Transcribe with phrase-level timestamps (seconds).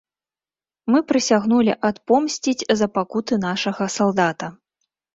[0.93, 4.55] Мы прысягнулі адпомсціць за пакуты нашага салдата.